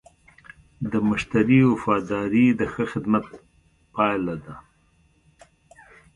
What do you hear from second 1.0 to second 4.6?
مشتری وفاداري د ښه خدمت پایله ده.